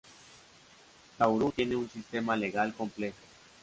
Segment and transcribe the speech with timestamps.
[1.19, 3.17] Nauru tiene un sistema legal complejo.